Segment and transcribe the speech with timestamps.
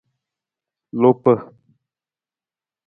[1.01, 1.33] Lupa.